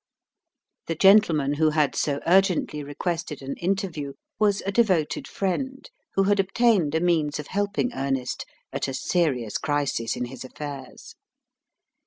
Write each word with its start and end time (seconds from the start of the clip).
The 0.87 0.95
gentleman 0.95 1.53
who 1.53 1.69
had 1.69 1.95
so 1.95 2.21
urgently 2.25 2.83
requested 2.83 3.43
an 3.43 3.53
interview 3.57 4.13
was 4.39 4.61
a 4.61 4.71
devoted 4.71 5.27
friend, 5.27 5.87
who 6.15 6.23
had 6.23 6.39
obtained 6.39 6.95
a 6.95 6.99
means 6.99 7.37
of 7.37 7.45
helping 7.45 7.93
Ernest 7.93 8.43
at 8.73 8.87
a 8.87 8.95
serious 8.95 9.59
crisis 9.59 10.15
in 10.15 10.25
his 10.25 10.43
affairs. 10.43 11.13